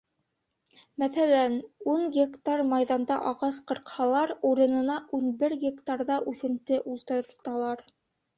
Мәҫәлән, 1.01 1.57
ун 1.91 2.05
гектар 2.15 2.63
майҙанда 2.69 3.17
ағас 3.33 3.59
ҡырҡһалар, 3.73 4.33
урынына 4.53 4.97
ун 5.19 5.29
бер 5.45 5.57
гектарҙа 5.67 6.19
үҫенте 6.33 6.81
ултырталар. 6.95 7.87